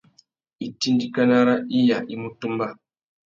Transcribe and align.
Itindikana 0.67 1.37
râ 1.47 1.55
iya 1.79 1.97
i 2.13 2.15
mú 2.21 2.29
tumba. 2.39 2.67